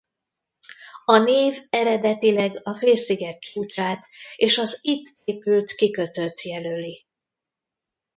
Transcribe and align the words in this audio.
A 1.05 1.17
név 1.17 1.61
eredetileg 1.69 2.59
a 2.63 2.73
félsziget 2.73 3.39
csúcsát 3.41 4.05
és 4.35 4.57
az 4.57 4.79
itt 4.81 5.15
épült 5.23 5.71
kikötőt 5.75 6.41
jelöli. 6.41 7.05